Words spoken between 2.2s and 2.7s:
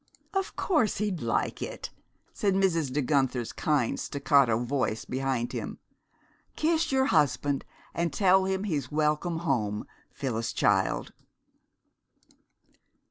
said